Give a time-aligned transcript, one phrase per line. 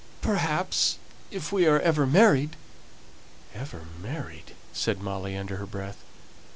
[0.23, 0.97] Perhaps,
[1.29, 2.55] if we are ever married"
[3.53, 5.97] "Ever married!" said Molly, under her breath.